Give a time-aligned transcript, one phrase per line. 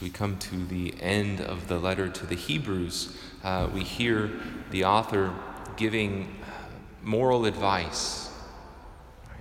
[0.00, 4.30] We come to the end of the letter to the Hebrews, uh, we hear
[4.70, 5.34] the author
[5.76, 6.36] giving
[7.02, 8.30] moral advice.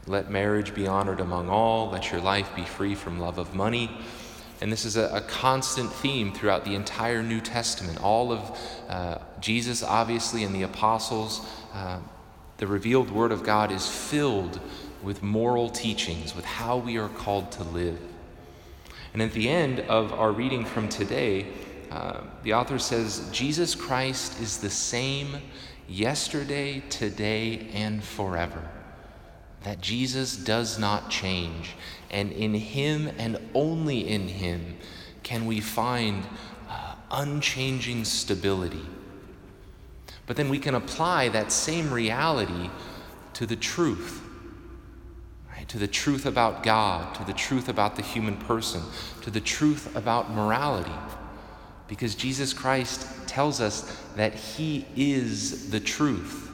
[0.06, 3.90] Let marriage be honored among all, let your life be free from love of money.
[4.60, 8.02] And this is a, a constant theme throughout the entire New Testament.
[8.04, 12.00] All of uh, Jesus, obviously, and the apostles, uh,
[12.58, 14.60] the revealed Word of God is filled
[15.02, 17.98] with moral teachings, with how we are called to live.
[19.14, 21.48] And at the end of our reading from today,
[21.92, 25.38] uh, the author says, Jesus Christ is the same
[25.88, 28.70] yesterday, today, and forever.
[29.64, 31.76] That Jesus does not change.
[32.12, 34.78] And in Him and only in Him
[35.24, 36.24] can we find
[36.70, 38.86] uh, unchanging stability.
[40.28, 42.70] But then we can apply that same reality
[43.34, 44.29] to the truth
[45.70, 48.82] to the truth about God, to the truth about the human person,
[49.22, 50.92] to the truth about morality.
[51.88, 56.52] Because Jesus Christ tells us that He is the truth.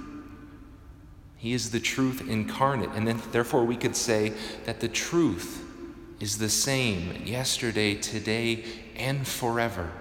[1.37, 2.89] He is the truth incarnate.
[2.93, 4.33] And then, therefore, we could say
[4.65, 5.63] that the truth
[6.19, 8.63] is the same yesterday, today,
[8.97, 9.91] and forever.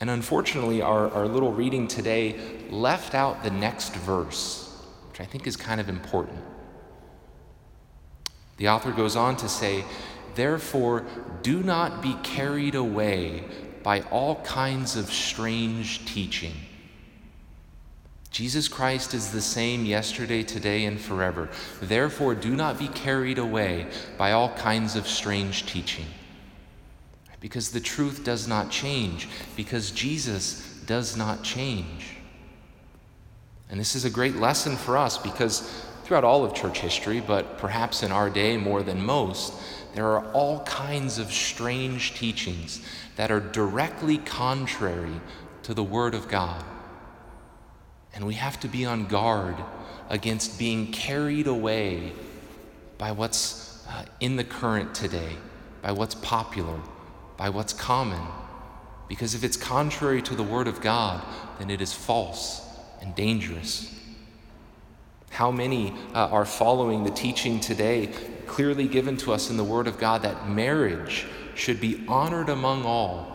[0.00, 5.46] And unfortunately, our, our little reading today left out the next verse, which I think
[5.46, 6.40] is kind of important.
[8.56, 9.84] The author goes on to say,
[10.34, 11.04] Therefore,
[11.42, 13.44] do not be carried away
[13.82, 16.54] by all kinds of strange teaching.
[18.30, 21.48] Jesus Christ is the same yesterday, today, and forever.
[21.80, 23.86] Therefore, do not be carried away
[24.18, 26.06] by all kinds of strange teaching.
[27.38, 32.16] Because the truth does not change, because Jesus does not change.
[33.70, 37.58] And this is a great lesson for us because throughout all of church history, but
[37.58, 39.54] perhaps in our day more than most,
[39.94, 42.80] there are all kinds of strange teachings
[43.16, 45.20] that are directly contrary
[45.62, 46.62] to the Word of God.
[48.14, 49.56] And we have to be on guard
[50.10, 52.12] against being carried away
[52.98, 55.36] by what's uh, in the current today,
[55.82, 56.80] by what's popular,
[57.36, 58.22] by what's common.
[59.08, 61.24] Because if it's contrary to the Word of God,
[61.58, 62.62] then it is false
[63.00, 63.94] and dangerous.
[65.34, 68.08] How many uh, are following the teaching today,
[68.46, 72.84] clearly given to us in the Word of God, that marriage should be honored among
[72.84, 73.34] all?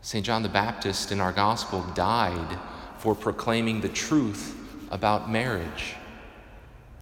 [0.00, 0.26] St.
[0.26, 2.58] John the Baptist in our gospel died
[2.98, 4.56] for proclaiming the truth
[4.90, 5.94] about marriage.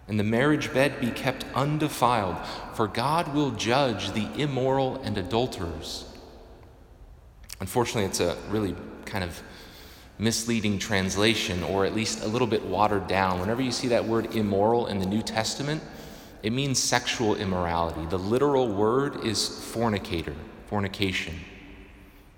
[0.07, 2.37] And the marriage bed be kept undefiled,
[2.75, 6.05] for God will judge the immoral and adulterers.
[7.59, 8.77] Unfortunately, it's a really
[9.07, 9.43] kind of
[10.21, 13.41] misleading translation, or at least a little bit watered down.
[13.41, 15.83] Whenever you see that word immoral in the New Testament,
[16.43, 18.05] it means sexual immorality.
[18.07, 20.37] The literal word is fornicator,
[20.67, 21.35] fornication.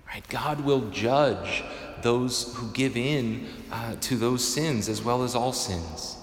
[0.07, 0.27] Right?
[0.29, 1.63] God will judge
[2.01, 6.17] those who give in uh, to those sins as well as all sins.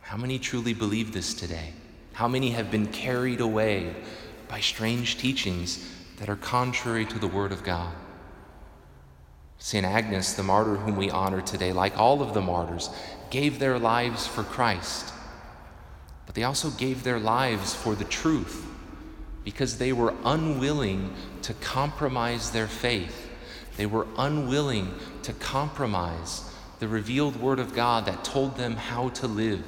[0.00, 1.72] How many truly believe this today?
[2.14, 3.94] How many have been carried away
[4.48, 5.88] by strange teachings
[6.18, 7.94] that are contrary to the Word of God?
[9.60, 9.84] St.
[9.84, 12.88] Agnes, the martyr whom we honor today, like all of the martyrs,
[13.28, 15.12] gave their lives for Christ.
[16.24, 18.66] But they also gave their lives for the truth
[19.44, 23.30] because they were unwilling to compromise their faith.
[23.76, 24.94] They were unwilling
[25.24, 26.42] to compromise
[26.78, 29.64] the revealed Word of God that told them how to live.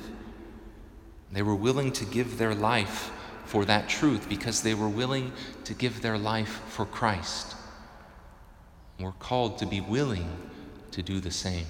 [1.31, 3.13] They were willing to give their life
[3.45, 5.33] for that truth because they were willing
[5.65, 7.57] to give their life for Christ.
[8.99, 10.29] We're called to be willing
[10.93, 11.67] to do the same.